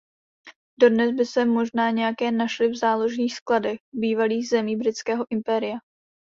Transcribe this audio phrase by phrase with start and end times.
[0.79, 5.77] Dodnes by se možná nějaké našly v záložních skladech bývalých zemí Britského impéria.